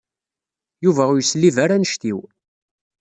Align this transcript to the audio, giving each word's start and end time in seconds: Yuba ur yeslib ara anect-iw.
Yuba 0.83 1.03
ur 1.11 1.17
yeslib 1.19 1.55
ara 1.63 1.73
anect-iw. 1.77 2.19